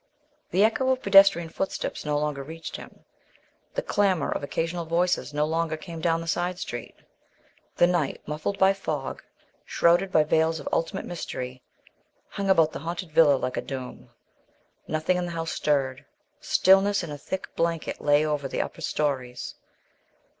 The 0.49 0.63
echo 0.63 0.89
of 0.89 1.03
pedestrian 1.03 1.49
footsteps 1.49 2.05
no 2.05 2.17
longer 2.17 2.41
reached 2.41 2.77
him, 2.77 3.05
the 3.75 3.83
clamour 3.83 4.31
of 4.31 4.43
occasional 4.43 4.85
voices 4.85 5.31
no 5.31 5.45
longer 5.45 5.77
came 5.77 6.01
down 6.01 6.21
the 6.21 6.27
side 6.27 6.57
street. 6.57 6.95
The 7.75 7.85
night, 7.85 8.19
muffled 8.25 8.57
by 8.57 8.73
fog, 8.73 9.21
shrouded 9.63 10.11
by 10.11 10.23
veils 10.23 10.59
of 10.59 10.67
ultimate 10.73 11.05
mystery, 11.05 11.61
hung 12.29 12.49
about 12.49 12.71
the 12.71 12.79
haunted 12.79 13.11
villa 13.11 13.35
like 13.35 13.57
a 13.57 13.61
doom. 13.61 14.09
Nothing 14.87 15.17
in 15.17 15.25
the 15.27 15.33
house 15.33 15.51
stirred. 15.51 16.03
Stillness, 16.39 17.03
in 17.03 17.11
a 17.11 17.17
thick 17.19 17.55
blanket, 17.55 18.01
lay 18.01 18.25
over 18.25 18.47
the 18.47 18.59
upper 18.63 18.81
storeys. 18.81 19.53